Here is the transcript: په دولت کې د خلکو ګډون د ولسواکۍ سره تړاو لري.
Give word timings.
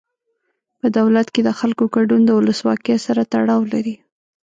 په 0.79 0.87
دولت 0.97 1.27
کې 1.33 1.41
د 1.43 1.49
خلکو 1.59 1.83
ګډون 1.95 2.21
د 2.25 2.31
ولسواکۍ 2.39 2.97
سره 3.05 3.21
تړاو 3.33 3.61
لري. 3.73 3.95